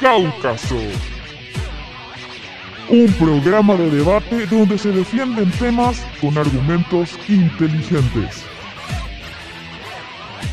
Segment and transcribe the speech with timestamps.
[0.00, 0.76] Cáucaso.
[2.88, 8.44] Un programa de debate donde se defienden temas con argumentos inteligentes.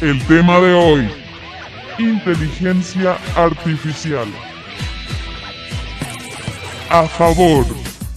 [0.01, 1.09] El tema de hoy,
[1.99, 4.27] inteligencia artificial.
[6.89, 7.65] A favor,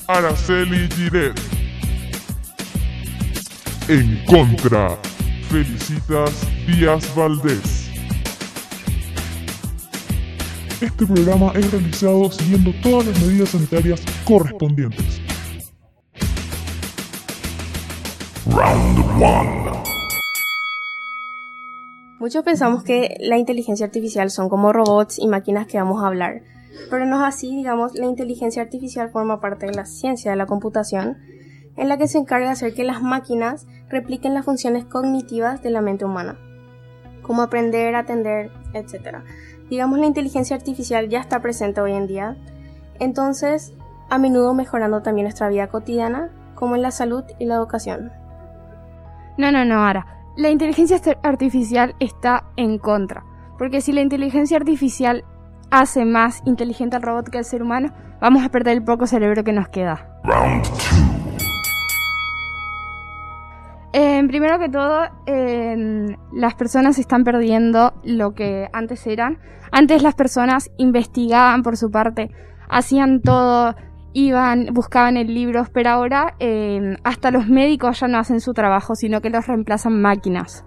[0.06, 1.38] Araceli Giret.
[3.88, 4.96] En contra,
[5.50, 7.75] Felicitas Díaz Valdés.
[10.78, 15.22] Este programa es realizado siguiendo todas las medidas sanitarias correspondientes.
[18.44, 19.82] Round 1.
[22.18, 26.42] Muchos pensamos que la inteligencia artificial son como robots y máquinas que vamos a hablar,
[26.90, 30.44] pero no es así, digamos, la inteligencia artificial forma parte de la ciencia de la
[30.44, 31.16] computación,
[31.78, 35.70] en la que se encarga de hacer que las máquinas repliquen las funciones cognitivas de
[35.70, 36.38] la mente humana,
[37.22, 39.24] como aprender, atender, etc
[39.70, 42.36] digamos la inteligencia artificial ya está presente hoy en día,
[42.98, 43.72] entonces
[44.08, 48.12] a menudo mejorando también nuestra vida cotidiana, como en la salud y la educación.
[49.36, 50.06] No, no, no, ahora.
[50.36, 53.24] La inteligencia artificial está en contra.
[53.58, 55.24] Porque si la inteligencia artificial
[55.70, 59.44] hace más inteligente al robot que al ser humano, vamos a perder el poco cerebro
[59.44, 60.20] que nos queda.
[60.24, 61.15] Round
[63.92, 65.02] primero que todo,
[66.32, 69.38] las personas están perdiendo lo que antes eran.
[69.72, 72.30] Antes las personas investigaban por su parte,
[72.68, 73.74] hacían todo,
[74.12, 78.94] iban, buscaban en libros, pero ahora em, hasta los médicos ya no hacen su trabajo,
[78.94, 80.64] sino que los reemplazan máquinas.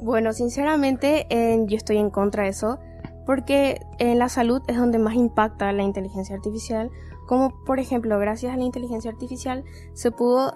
[0.00, 1.26] Bueno, sinceramente
[1.66, 2.78] yo estoy en contra de eso,
[3.26, 6.88] porque en la salud es donde más impacta la inteligencia artificial,
[7.28, 9.62] como por ejemplo gracias a la inteligencia artificial
[9.92, 10.54] se pudo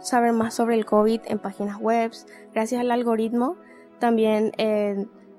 [0.00, 2.12] saber más sobre el COVID en páginas web,
[2.54, 3.56] gracias al algoritmo,
[3.98, 4.52] también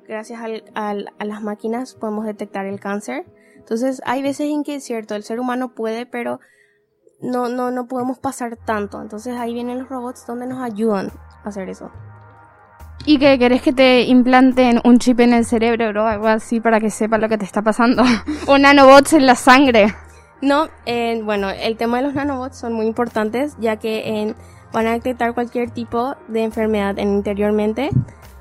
[0.06, 0.42] gracias
[0.76, 3.26] a las máquinas podemos detectar el cáncer.
[3.56, 6.42] Entonces hay veces en que es cierto, el ser humano puede, pero
[7.22, 9.02] no, no, no podemos pasar tanto.
[9.02, 11.12] Entonces ahí vienen los robots donde nos ayudan
[11.44, 11.92] a hacer eso.
[13.06, 16.82] ¿Y que querés que te implanten un chip en el cerebro o algo así para
[16.82, 18.04] que sepa lo que te está pasando?
[18.48, 19.94] o nanobots en la sangre.
[20.42, 20.68] No,
[21.24, 24.36] bueno, el tema de los nanobots son muy importantes ya que
[24.72, 27.90] van a detectar cualquier tipo de enfermedad en interiormente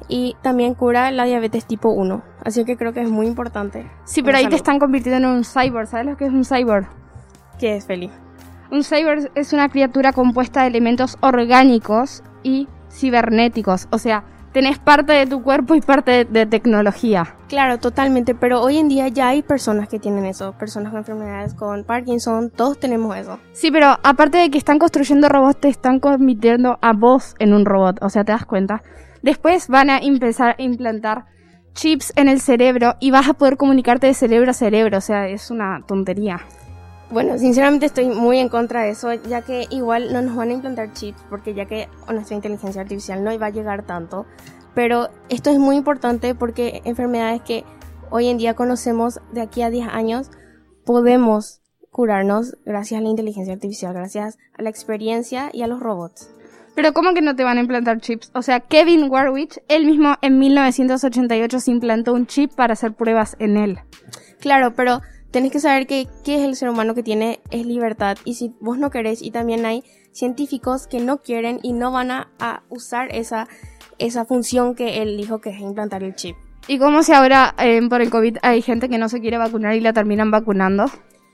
[0.09, 2.23] y también cura la diabetes tipo 1.
[2.45, 3.91] Así que creo que es muy importante.
[4.05, 5.89] Sí, pero ahí te están convirtiendo en un cyborg.
[5.89, 6.87] ¿Sabes lo que es un cyborg?
[7.59, 8.11] ¿Qué es, Feli?
[8.71, 13.89] Un cyborg es una criatura compuesta de elementos orgánicos y cibernéticos.
[13.91, 14.25] O sea,
[14.57, 17.35] tenés parte de tu cuerpo y parte de, tecnología.
[17.47, 21.53] Claro, totalmente, pero hoy en día ya hay personas que tienen eso, personas con enfermedades
[21.53, 23.39] con Parkinson, todos tenemos eso.
[23.53, 27.67] Sí, pero aparte de que están construyendo robots, te están convirtiendo a vos en un
[27.67, 28.83] robot, o sea, ¿te das cuenta?
[29.21, 31.27] Después van a empezar a implantar
[31.75, 35.29] chips en el cerebro y vas a poder comunicarte de cerebro a cerebro, o sea,
[35.29, 36.41] es una tontería.
[37.11, 40.55] Bueno, sinceramente estoy muy en contra de eso, ya que igual no nos van a
[40.55, 44.27] implantar chips, porque ya que nuestra inteligencia artificial no iba a llegar tanto.
[44.75, 47.65] Pero esto es muy importante porque enfermedades que
[48.11, 50.31] hoy en día conocemos de aquí a 10 años,
[50.85, 56.31] podemos curarnos gracias a la inteligencia artificial, gracias a la experiencia y a los robots.
[56.75, 58.31] Pero ¿cómo que no te van a implantar chips?
[58.35, 63.37] O sea, Kevin Warwick, él mismo en 1988 se implantó un chip para hacer pruebas
[63.39, 63.79] en él.
[64.41, 65.01] Claro, pero
[65.31, 68.55] tenés que saber que qué es el ser humano que tiene es libertad y si
[68.61, 72.29] vos no querés y también hay científicos que no quieren y no van a,
[72.69, 73.49] usar esa,
[73.99, 76.37] esa función que él dijo que es implantar el chip.
[76.69, 79.75] ¿Y cómo si ahora eh, por el COVID hay gente que no se quiere vacunar
[79.75, 80.87] y la terminan vacunando?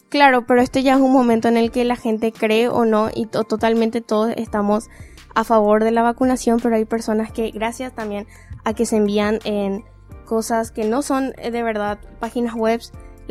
[0.08, 3.08] Claro, pero este ya es un momento en el que la gente cree o no
[3.14, 4.90] y totalmente todos estamos
[5.34, 8.26] a favor de la vacunación, pero hay personas que gracias también
[8.64, 9.84] a que se envían en
[10.26, 12.80] cosas que no son eh, de verdad páginas web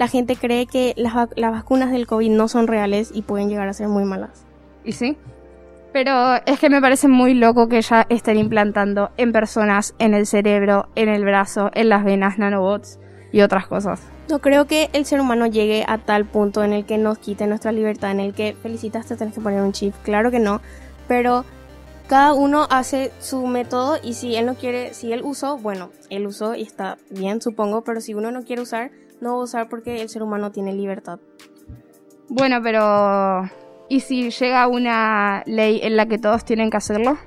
[0.02, 3.74] la gente cree que las, vacunas del COVID no son reales y pueden llegar a
[3.74, 4.48] ser muy malas.
[4.84, 5.16] ¿Y sí?
[5.94, 10.26] Pero es que me parece muy loco que ya estén implantando en personas, en el
[10.26, 12.98] cerebro, en el brazo, en las venas, nanobots
[13.32, 14.02] y otras cosas.
[14.28, 17.46] No creo que el ser humano llegue a tal punto en el que nos quite
[17.46, 19.94] nuestra libertad, en el que felicitas te tienes que poner un chip.
[20.02, 20.62] Claro que no,
[21.08, 21.46] pero
[22.08, 26.26] cada uno hace su método y si él no quiere, si él usó, bueno, él
[26.26, 28.90] usó y está bien, supongo, pero si uno no quiere usar,
[29.22, 31.20] no usar porque el ser humano tiene libertad.
[32.28, 33.50] Bueno, pero
[33.88, 37.18] ¿y si llega una ley en la que todos tienen que hacerlo?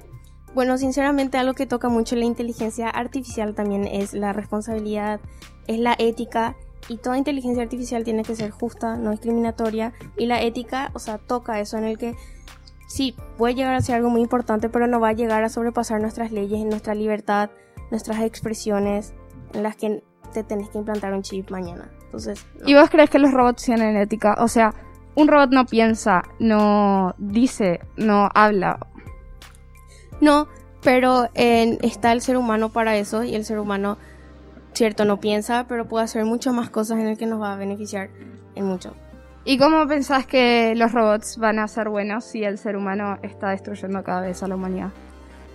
[0.55, 5.21] Bueno, sinceramente algo que toca mucho la inteligencia artificial también es la responsabilidad,
[5.67, 6.57] es la ética
[6.89, 11.19] y toda inteligencia artificial tiene que ser justa, no discriminatoria y la ética, o sea,
[11.19, 12.15] toca eso en el que
[12.87, 16.01] sí, puede llegar a ser algo muy importante, pero no va a llegar a sobrepasar
[16.01, 17.51] nuestras leyes, nuestra libertad,
[17.91, 19.13] nuestras expresiones,
[19.53, 20.03] en las que
[20.35, 21.89] te tenés que implantar un chip mañana.
[22.05, 22.69] Entonces, no.
[22.69, 24.37] ¿Y vos crees que los robots tienen ética?
[24.39, 24.75] O sea,
[25.15, 28.79] un robot no piensa, no dice, no habla.
[30.21, 30.49] No,
[30.83, 33.97] pero en- está el ser humano para eso y el ser humano,
[34.75, 37.57] cierto, no piensa, pero puede hacer muchas más cosas en el que nos va a
[37.57, 38.11] beneficiar
[38.55, 38.93] en mucho.
[39.45, 43.51] ¿Y cómo pensás que los robots van a ser buenos si el ser humano está
[43.51, 44.91] destruyendo cada vez a la humanidad?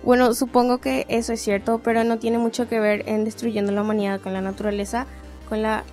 [0.02, 3.82] Bueno, supongo que eso es cierto, pero no tiene mucho que ver en destruyendo la
[3.82, 5.06] humanidad con la naturaleza,
[5.48, 5.84] con la,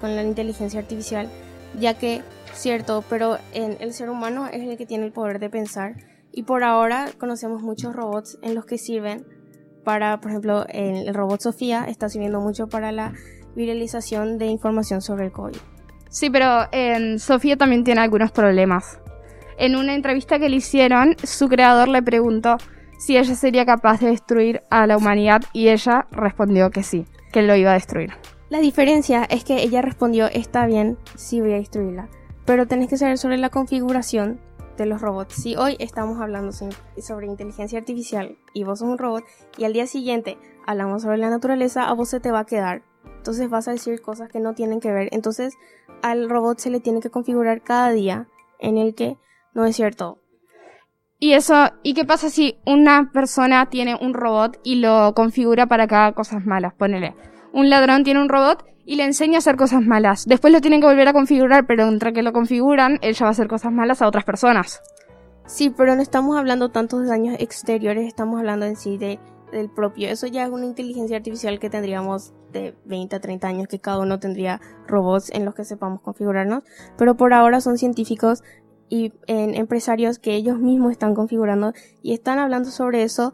[0.00, 1.28] con la inteligencia artificial,
[1.78, 2.22] ya que,
[2.52, 5.94] cierto, pero en el ser humano es el que tiene el poder de pensar
[6.32, 9.24] y por ahora conocemos muchos robots en los que sirven
[9.84, 13.12] para, por ejemplo, el robot Sofía está sirviendo mucho para la
[13.54, 15.56] viralización de información sobre el COVID.
[16.08, 18.98] Sí, pero en Sofía también tiene algunos problemas.
[19.58, 22.56] En una entrevista que le hicieron, su creador le preguntó
[22.98, 27.42] si ella sería capaz de destruir a la humanidad y ella respondió que sí, que
[27.42, 28.12] lo iba a destruir.
[28.50, 32.08] La diferencia es que ella respondió, está bien, sí voy a destruirla,
[32.44, 34.40] pero tenés que saber sobre la configuración
[34.76, 35.34] de los robots.
[35.34, 36.68] Si hoy estamos hablando so-
[37.00, 39.24] sobre inteligencia artificial y vos sos un robot
[39.56, 40.36] y al día siguiente
[40.66, 42.82] hablamos sobre la naturaleza, a vos se te va a quedar.
[43.18, 45.08] Entonces vas a decir cosas que no tienen que ver.
[45.12, 45.54] Entonces
[46.02, 49.16] al robot se le tiene que configurar cada día en el que
[49.54, 50.18] no es cierto.
[51.18, 55.86] Y eso, ¿y qué pasa si una persona tiene un robot y lo configura para
[55.86, 56.74] que haga cosas malas?
[56.74, 57.14] Ponele.
[57.52, 60.26] Un ladrón tiene un robot y le enseña a hacer cosas malas.
[60.26, 63.28] Después lo tienen que volver a configurar, pero entre que lo configuran, él ya va
[63.28, 64.82] a hacer cosas malas a otras personas.
[65.46, 69.18] Sí, pero no estamos hablando tanto de daños exteriores, estamos hablando en sí de,
[69.52, 70.08] del propio.
[70.08, 73.98] Eso ya es una inteligencia artificial que tendríamos de 20 a 30 años, que cada
[73.98, 76.64] uno tendría robots en los que sepamos configurarnos.
[76.96, 78.42] Pero por ahora son científicos
[78.94, 83.32] y en empresarios que ellos mismos están configurando y están hablando sobre eso,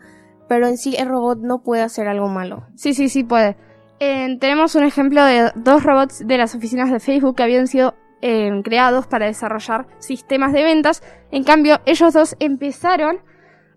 [0.48, 2.66] pero en sí el robot no puede hacer algo malo.
[2.76, 3.58] Sí, sí, sí puede.
[3.98, 7.94] Eh, tenemos un ejemplo de dos robots de las oficinas de Facebook que habían sido
[8.22, 11.02] eh, creados para desarrollar sistemas de ventas.
[11.30, 13.18] En cambio, ellos dos empezaron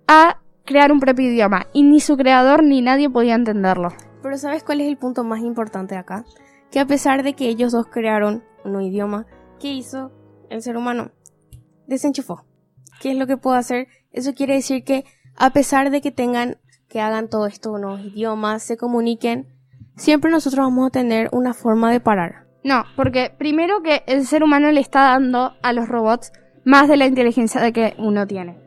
[0.07, 3.89] a crear un propio idioma y ni su creador ni nadie podía entenderlo.
[4.21, 6.23] Pero ¿sabes cuál es el punto más importante acá?
[6.71, 9.25] Que a pesar de que ellos dos crearon un idioma,
[9.59, 10.13] ¿qué hizo
[10.49, 11.11] el ser humano?
[11.87, 12.45] Desenchufó.
[13.01, 13.87] ¿Qué es lo que puedo hacer?
[14.11, 16.57] Eso quiere decir que a pesar de que tengan,
[16.87, 19.47] que hagan todo esto, nuevos idiomas, se comuniquen,
[19.95, 22.45] siempre nosotros vamos a tener una forma de parar.
[22.63, 26.31] No, porque primero que el ser humano le está dando a los robots
[26.63, 28.57] más de la inteligencia de que uno tiene.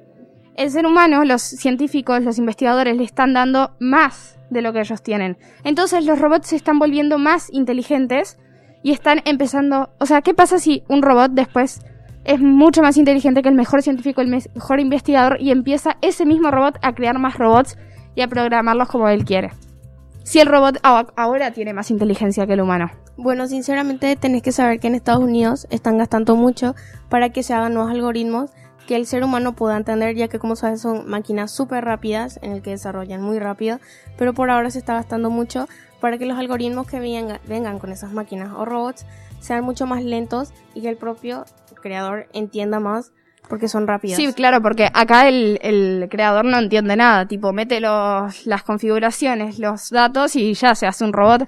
[0.54, 5.02] El ser humano, los científicos, los investigadores le están dando más de lo que ellos
[5.02, 5.38] tienen.
[5.64, 8.38] Entonces los robots se están volviendo más inteligentes
[8.82, 9.90] y están empezando...
[9.98, 11.80] O sea, ¿qué pasa si un robot después
[12.26, 16.26] es mucho más inteligente que el mejor científico, el me- mejor investigador y empieza ese
[16.26, 17.78] mismo robot a crear más robots
[18.14, 19.50] y a programarlos como él quiere?
[20.24, 22.90] Si el robot ahora tiene más inteligencia que el humano.
[23.16, 26.74] Bueno, sinceramente tenés que saber que en Estados Unidos están gastando mucho
[27.08, 28.50] para que se hagan nuevos algoritmos
[28.88, 32.52] que el ser humano pueda entender, ya que como sabes son máquinas súper rápidas en
[32.52, 33.80] el que desarrollan muy rápido,
[34.16, 35.68] pero por ahora se está gastando mucho
[36.00, 39.06] para que los algoritmos que vengan, vengan con esas máquinas o robots
[39.40, 41.44] sean mucho más lentos y que el propio
[41.86, 43.12] creador entienda más
[43.48, 44.16] porque son rápidos.
[44.16, 47.26] Sí, claro, porque acá el, el creador no entiende nada.
[47.28, 51.42] Tipo, mete los, las configuraciones, los datos y ya se hace un robot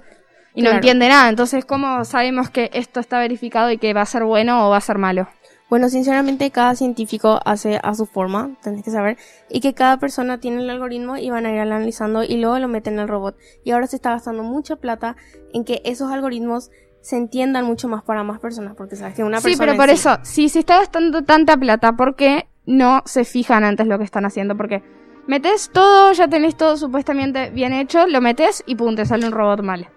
[0.55, 0.75] y no Claro.
[0.77, 1.29] entiende nada.
[1.29, 4.77] Entonces, ¿cómo sabemos que esto está verificado y que va a ser bueno o va
[4.77, 5.27] a ser malo?
[5.69, 9.17] Bueno, sinceramente cada científico hace a su forma, tenés que saber,
[9.49, 12.67] y que cada persona tiene el algoritmo y van a ir analizando y luego lo
[12.67, 13.35] meten en el robot.
[13.63, 15.15] Y ahora se está gastando mucha plata
[15.53, 19.37] en que esos algoritmos se entiendan mucho más para más personas, porque sabes que una
[19.39, 19.59] sí, persona...
[19.59, 23.23] pero en por sí- eso, si se está gastando tanta plata, ¿por qué no se
[23.25, 24.55] fijan antes lo que están haciendo?
[24.57, 24.83] Porque
[25.27, 29.31] metes todo, ya tenés todo supuestamente bien hecho, lo metes y pum, te sale un
[29.31, 29.87] robot mal.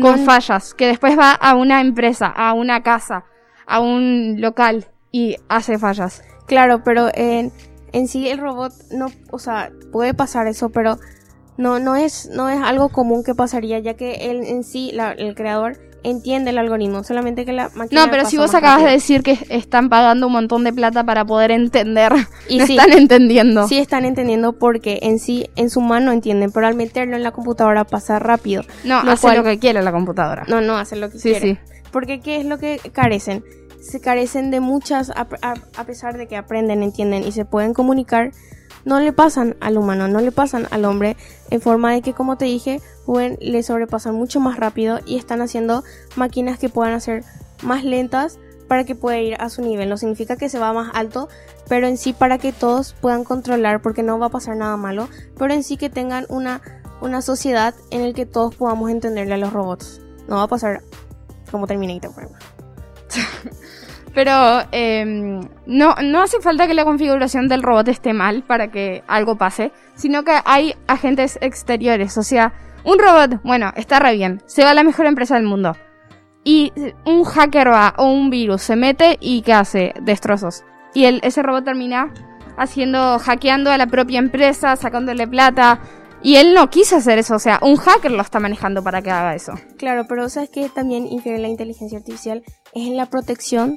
[0.00, 3.24] Con No- fallas, que después va a una empresa, a una casa,
[3.66, 6.22] a un local y hace fallas.
[6.46, 7.50] Claro, pero en,
[7.92, 10.98] en sí el robot no, o sea, puede pasar eso, pero
[11.56, 15.12] no, no es, no es algo común que pasaría, ya que él en sí, la-
[15.12, 18.84] el creador, entiende el algoritmo, solamente que la máquina No, pero si vos acabas de
[18.84, 18.92] rápido.
[18.92, 22.12] decir que están pagando un montón de plata para poder entender,
[22.48, 22.76] Y no sí.
[22.76, 23.66] están entendiendo.
[23.68, 27.32] Sí están entendiendo porque en sí, en su mano entienden, pero al meterlo en la
[27.32, 28.62] computadora pasa rápido.
[28.84, 30.44] no, lo hace cual- lo que quiere la computadora.
[30.48, 31.56] No, no hacen lo que Sí, quieren.
[31.56, 31.72] sí.
[31.90, 33.42] Porque ¿qué es lo que carecen?
[33.80, 37.72] Se carecen de muchas, a, a- a pesar de que aprenden, entienden y se pueden
[37.74, 38.32] comunicar,
[38.88, 41.18] no le pasan al humano, no le pasan al hombre,
[41.50, 45.42] en forma de que, como te dije, pueden, le sobrepasan mucho más rápido y están
[45.42, 45.84] haciendo
[46.16, 47.22] máquinas que puedan hacer
[47.62, 49.90] más lentas para que pueda ir a su nivel.
[49.90, 51.28] No significa que se va más alto,
[51.68, 55.10] pero en sí para que todos puedan controlar, porque no va a pasar nada malo,
[55.36, 56.62] pero en sí que tengan una,
[57.02, 60.00] una sociedad en el que todos podamos entenderle a los robots.
[60.28, 60.82] No va a pasar
[61.50, 62.46] como Terminator, por ejemplo.
[64.14, 69.02] Pero em, no, no hace falta que la configuración del robot esté mal para que
[69.06, 72.16] algo pase, sino que hay agentes exteriores.
[72.18, 72.52] O sea,
[72.84, 75.76] un robot, bueno, está re bien, se va a la mejor empresa del mundo.
[76.44, 76.72] Y
[77.04, 79.92] un hacker va o un virus se mete y ¿qué hace?
[80.00, 80.64] Destrozos.
[80.94, 82.12] Y el, ese robot termina
[82.56, 85.80] haciendo, hackeando a la propia empresa, sacándole plata.
[86.22, 89.10] Y él no quiso hacer eso, o sea, un hacker lo está manejando para que
[89.10, 89.52] haga eso.
[89.76, 92.42] Claro, pero sabes que también infiere la inteligencia artificial
[92.74, 93.76] es en la protección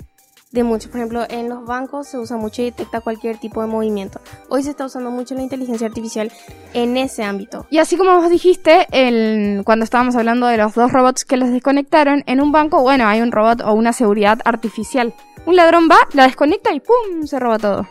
[0.52, 0.92] de muchos.
[0.92, 4.20] Por ejemplo, en los bancos se usa mucho y detecta cualquier tipo de movimiento.
[4.50, 6.32] Hoy se está usando mucho la inteligencia artificial
[6.74, 7.66] en ese ámbito.
[7.70, 11.50] Y así como vos dijiste, el, cuando estábamos hablando de los dos robots que los
[11.50, 15.14] desconectaron, en un banco, bueno, hay un robot o una seguridad artificial.
[15.46, 17.26] Un ladrón va, la desconecta y ¡pum!
[17.26, 17.88] se roba todo.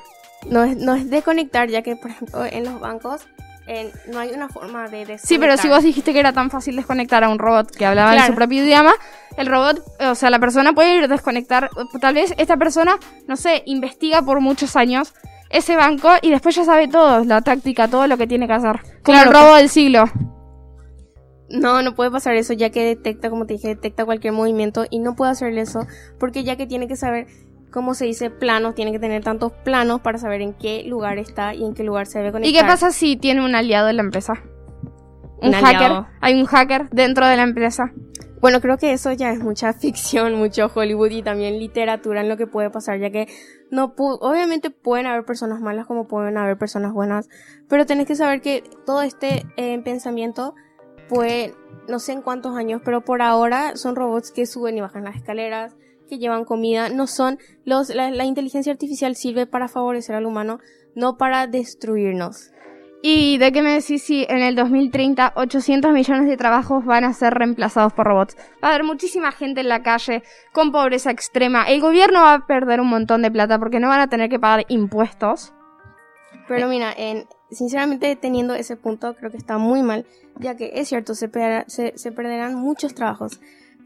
[0.49, 3.27] No es, no es desconectar, ya que, por ejemplo, en los bancos
[4.13, 5.27] no hay una forma de desconectar.
[5.29, 8.17] Sí, pero si vos dijiste que era tan fácil desconectar a un robot que hablaba
[8.17, 8.95] en su propio idioma,
[9.37, 11.71] el robot, o sea, la persona puede ir a desconectar.
[12.01, 12.99] Tal vez esta persona,
[13.29, 15.15] no sé, investiga por muchos años
[15.51, 18.81] ese banco y después ya sabe todo, la táctica, todo lo que tiene que hacer.
[19.03, 19.31] Como Claro.
[19.31, 20.05] el robo del siglo.
[21.49, 25.01] No, no puede pasar eso, ya que detecta, como te dije, detecta cualquier movimiento y
[25.01, 25.85] no puede hacerle eso,
[26.21, 27.27] porque ya que tiene que saber
[27.71, 31.55] cómo se dice planos, tiene que tener tantos planos para saber en qué lugar está
[31.55, 32.63] y en qué lugar se debe ¿Y conectar.
[32.63, 34.35] qué pasa si tiene un aliado en la empresa?
[35.41, 36.05] Un, Un hacker.
[36.21, 37.93] Hay un hacker dentro de la empresa.
[38.41, 42.37] Bueno, creo que eso ya es mucha ficción, mucho Hollywood y también literatura en lo
[42.37, 43.29] que puede pasar, ya que
[43.71, 47.29] no obviamente pueden haber personas malas como pueden haber personas buenas,
[47.69, 50.55] pero tenés que saber que todo este eh, pensamiento
[51.09, 51.55] puede,
[51.89, 55.17] no sé en cuántos años, pero por ahora son robots que suben y bajan las
[55.17, 55.77] escaleras,
[56.11, 60.59] que llevan comida, no son los la, la inteligencia artificial sirve para favorecer al humano,
[60.95, 62.51] no para destruirnos.
[63.03, 67.15] ¿Y de qué me decís si en el 2030 800 millones de trabajos van a
[67.15, 68.37] ser reemplazados por robots?
[68.63, 71.65] Va a haber muchísima gente en la calle con pobreza extrema.
[71.65, 74.39] El gobierno va a perder un montón de plata porque no van a tener que
[74.39, 75.55] pagar impuestos.
[76.47, 80.05] Pero mira, en, sinceramente teniendo ese punto creo que está muy mal,
[80.39, 81.31] ya que es cierto, se,
[81.69, 83.41] se, se perderán muchos trabajos,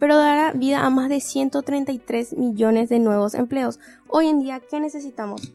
[0.04, 3.80] pero dará vida a más de 133 millones de nuevos empleos.
[4.06, 5.54] Hoy en día, ¿qué necesitamos?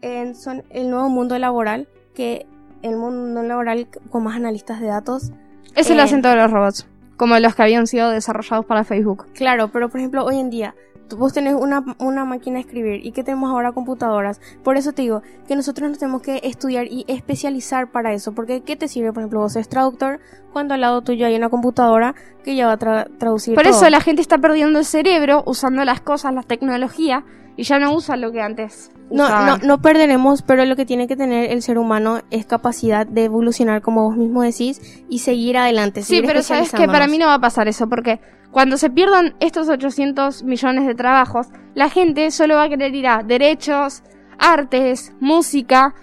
[0.00, 2.46] En- son el nuevo mundo laboral, que
[2.80, 5.32] el mundo laboral con más analistas de datos.
[5.76, 5.96] Eso Eh.
[5.96, 6.86] lo hacen todos los robots,
[7.18, 9.26] como los que habían sido desarrollados para Facebook.
[9.34, 10.74] Claro, pero por ejemplo, hoy en día,
[11.16, 14.40] vos tenés una, una máquina de escribir y que tenemos ahora computadoras.
[14.62, 18.32] Por eso te digo que nosotros nos tenemos que estudiar y especializar para eso.
[18.32, 19.12] Porque, ¿qué te sirve?
[19.12, 20.20] Por ejemplo, vos eres traductor
[20.52, 22.14] cuando al lado tuyo hay una computadora
[22.44, 23.54] que ya va a tra- traducir.
[23.54, 23.74] Por todo.
[23.76, 27.24] eso la gente está perdiendo el cerebro usando las cosas, la tecnología,
[27.60, 31.06] y ya no usa lo que antes No, no, no perderemos, pero lo que tiene
[31.06, 35.58] que tener el ser humano es capacidad de evolucionar, como vos mismo decís, y seguir
[35.58, 36.00] adelante.
[36.00, 38.18] Sí, pero sabes que para mí no va a pasar eso, porque
[38.50, 43.08] cuando se pierdan estos 800 millones de trabajos, la gente solo va a querer ir
[43.08, 44.04] a derechos,
[44.38, 45.94] artes, música,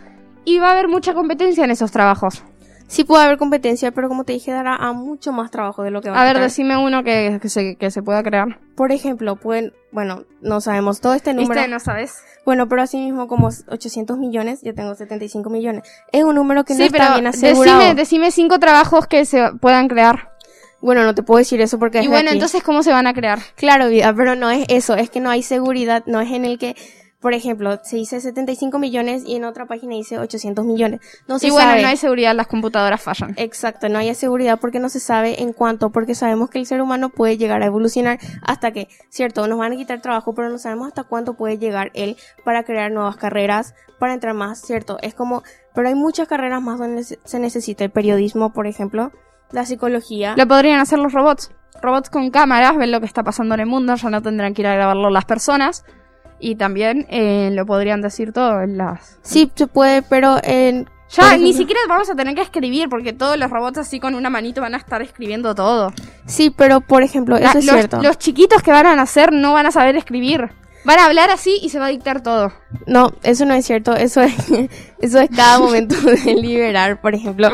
[0.46, 2.44] y va a haber mucha competencia en esos trabajos.
[2.88, 6.02] Sí puede haber competencia, pero como te dije, dará a mucho más trabajo de lo
[6.02, 6.44] que va a A ver, quitar.
[6.44, 8.60] decime uno que, que se, que se pueda crear.
[8.76, 11.54] Por ejemplo, pueden, bueno, no sabemos todo este número.
[11.54, 11.68] ¿Viste?
[11.68, 12.16] ¿No sabes?
[12.46, 15.84] Bueno, pero así mismo como 800 millones, yo tengo 75 millones.
[16.14, 17.78] Es un número que no sí, está pero bien asegurado.
[17.80, 20.32] decime, decime cinco trabajos que se puedan crear.
[20.80, 22.38] Bueno, no te puedo decir eso porque Y bueno, aquí.
[22.38, 23.40] entonces, ¿cómo se van a crear?
[23.56, 26.58] Claro, vida, pero no es eso, es que no hay seguridad, no es en el
[26.60, 26.76] que,
[27.20, 31.02] por ejemplo, se dice 75 millones y en otra página dice 800 millones.
[31.28, 31.82] No se Y bueno, sabe.
[31.82, 33.34] no hay seguridad, las computadoras fallan.
[33.38, 36.82] Exacto, no hay seguridad porque no se sabe en cuánto, porque sabemos que el ser
[36.82, 40.60] humano puede llegar a evolucionar hasta que, cierto, nos van a quitar trabajo, pero no
[40.60, 45.16] sabemos hasta cuánto puede llegar él para crear nuevas carreras, para entrar más, cierto, es
[45.16, 45.42] como,
[45.74, 49.12] pero hay muchas carreras más donde se se necesita el periodismo, por ejemplo,
[49.52, 50.36] la psicología.
[50.38, 51.52] Lo podrían hacer los robots.
[51.82, 54.62] Robots con cámaras, ven lo que está pasando en el mundo, ya no tendrán que
[54.62, 55.84] ir a grabarlo las personas.
[56.40, 59.18] Y también eh, lo podrían decir todo en las...
[59.22, 60.88] Sí, se puede, pero en...
[61.10, 64.30] Ya, ni siquiera vamos a tener que escribir, porque todos los robots así con una
[64.30, 65.94] manito van a estar escribiendo todo.
[66.26, 68.02] Sí, pero por ejemplo, La- eso es los, cierto.
[68.02, 70.50] los chiquitos que van a nacer no van a saber escribir.
[70.84, 72.52] Van a hablar así y se va a dictar todo.
[72.86, 73.94] No, eso no es cierto.
[73.96, 74.34] Eso es,
[75.00, 77.50] eso es cada momento de liberar, por ejemplo.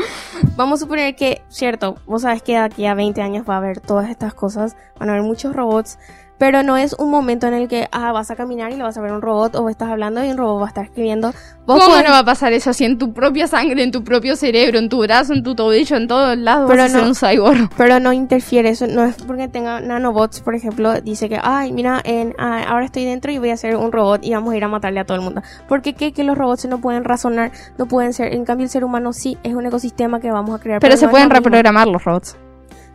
[0.55, 3.57] Vamos a suponer que, cierto, vos sabes que de aquí a 20 años va a
[3.57, 5.97] haber todas estas cosas, van a haber muchos robots,
[6.43, 8.97] pero no es un momento en el que ah, vas a caminar y le vas
[8.97, 11.31] a ver un robot o estás hablando y un robot va a estar escribiendo.
[11.65, 14.03] Vos ¿Cómo podés- no va a pasar eso si en tu propia sangre, en tu
[14.03, 17.01] propio cerebro, en tu brazo, en tu tobillo, en todos lados Pero vas a ser
[17.03, 17.69] no- un cyborg?
[17.77, 22.01] Pero no interfiere, eso no es porque tenga nanobots, por ejemplo, dice que, ay, mira,
[22.03, 24.65] en, ah, ahora estoy dentro y voy a ser un robot y vamos a ir
[24.65, 25.41] a matarle a todo el mundo.
[25.69, 26.11] Porque qué?
[26.11, 29.37] que los robots no pueden razonar, no pueden ser, en cambio el ser humano sí
[29.43, 30.81] es un ecosistema que vamos a crear.
[30.81, 32.35] Pero se no pueden lo reprogramar los robots.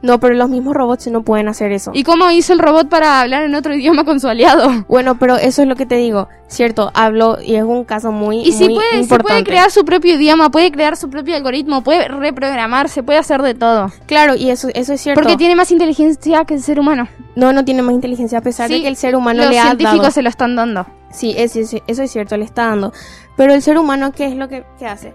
[0.00, 1.90] No, pero los mismos robots no pueden hacer eso.
[1.92, 4.84] ¿Y cómo hizo el robot para hablar en otro idioma con su aliado?
[4.88, 8.38] Bueno, pero eso es lo que te digo, cierto, hablo y es un caso muy,
[8.40, 9.32] Y si muy puede, si importante.
[9.32, 13.54] puede crear su propio idioma, puede crear su propio algoritmo, puede reprogramarse, puede hacer de
[13.54, 13.90] todo.
[14.06, 15.20] Claro, y eso, eso es cierto.
[15.20, 17.08] Porque tiene más inteligencia que el ser humano.
[17.34, 19.58] No, no tiene más inteligencia a pesar de Sí, que el ser humano Los le
[19.58, 20.10] ha científicos dado.
[20.12, 20.86] se lo están dando.
[21.10, 22.92] Sí, es- es- eso es cierto, le está dando.
[23.36, 25.14] Pero el ser humano, ¿qué es lo que, que hace?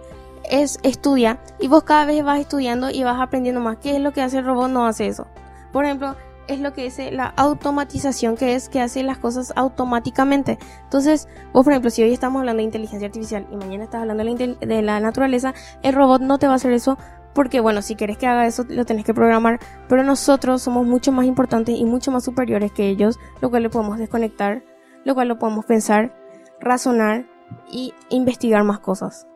[0.49, 3.77] Es estudia y vos cada vez vas estudiando y vas aprendiendo más.
[3.77, 4.69] ¿Qué es lo que hace el robot?
[4.69, 5.27] No hace eso.
[5.71, 6.15] Por ejemplo,
[6.47, 10.59] es lo que dice la automatización, que es que hace las cosas automáticamente.
[10.83, 14.23] Entonces, vos, por ejemplo, si hoy estamos hablando de inteligencia artificial y mañana estás hablando
[14.23, 16.97] de la, naturaleza, el robot no te va a hacer eso
[17.33, 19.59] porque, bueno, si quieres que haga eso, lo tenés que programar.
[19.87, 23.69] Pero nosotros somos mucho más importantes y mucho más superiores que ellos, lo cual lo
[23.69, 24.63] podemos desconectar,
[25.03, 26.13] lo cual lo podemos pensar,
[26.59, 27.25] razonar
[27.71, 29.27] y investigar más cosas.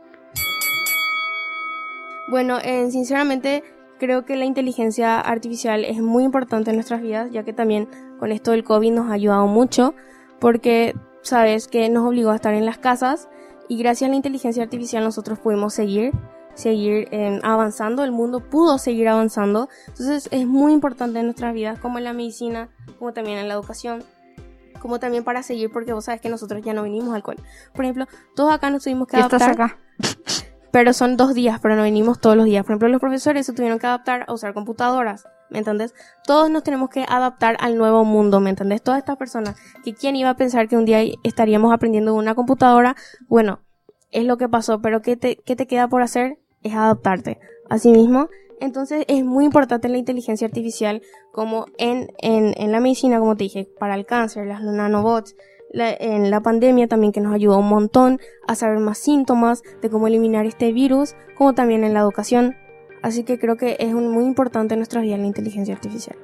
[2.27, 3.63] Bueno, eh, sinceramente
[3.99, 7.87] creo que la inteligencia artificial es muy importante en nuestras vidas, ya que también
[8.19, 9.95] con esto del COVID nos ha ayudado mucho,
[10.39, 13.27] porque sabes que nos obligó a estar en las casas
[13.67, 16.11] y gracias a la inteligencia artificial nosotros pudimos seguir,
[16.53, 21.79] seguir eh, avanzando, el mundo pudo seguir avanzando, entonces es muy importante en nuestras vidas,
[21.79, 22.69] como en la medicina,
[22.99, 24.03] como también en la educación,
[24.81, 27.41] como también para seguir, porque vos sabes que nosotros ya no vinimos al cole.
[27.73, 28.05] Por ejemplo,
[28.35, 29.77] todos acá nos tuvimos que Y estás adaptar acá.
[30.71, 32.63] pero son dos días, pero no venimos todos los días.
[32.63, 35.93] Por ejemplo, los profesores se tuvieron que adaptar a usar computadoras, ¿me entendés?
[36.25, 38.81] Todos nos tenemos que adaptar al nuevo mundo, ¿me entendés?
[38.81, 42.95] Todas estas personas, que quién iba a pensar que un día estaríamos aprendiendo una computadora,
[43.27, 43.61] bueno,
[44.11, 46.39] es lo que pasó, pero ¿qué te, qué te queda por hacer?
[46.63, 47.39] Es adaptarte.
[47.69, 53.35] Asimismo, entonces es muy importante la inteligencia artificial como en, en, en la medicina, como
[53.35, 55.35] te dije, para el cáncer, las nanobots,
[55.71, 59.89] la- en la pandemia también que nos ayudó un montón a saber más síntomas de
[59.89, 62.55] cómo eliminar este virus, como también en la educación.
[63.03, 66.17] Así que creo que es muy importante en nuestras vidas la inteligencia artificial.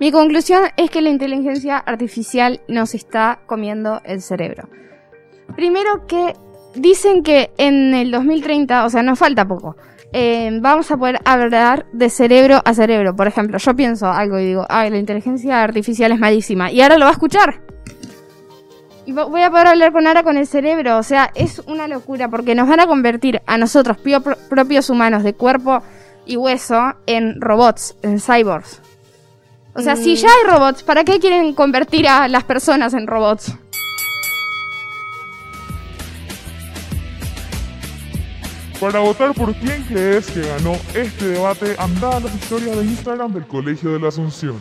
[0.00, 4.68] Mi conclusión es que la inteligencia artificial nos está comiendo el cerebro.
[5.56, 6.34] Primero que
[6.74, 9.76] dicen que en el 2030, o sea, nos falta poco,
[10.12, 13.16] eh, vamos a poder hablar de cerebro a cerebro.
[13.16, 16.70] Por ejemplo, yo pienso algo y digo, ay, la inteligencia artificial es malísima.
[16.70, 17.62] Y ahora lo va a escuchar.
[19.08, 20.98] Y vo- voy a poder hablar con Ara con el cerebro.
[20.98, 24.90] O sea, es una locura porque nos van a convertir a nosotros, pio- pro- propios
[24.90, 25.82] humanos de cuerpo
[26.26, 28.82] y hueso, en robots, en cyborgs.
[29.74, 30.16] O sea, si Mm.
[30.16, 33.54] ya hay robots, ¿para qué quieren convertir a las personas en robots?
[38.80, 43.32] Para votar por quién crees que ganó este debate, anda a las historias de Instagram
[43.32, 44.60] del Colegio de la Asunción.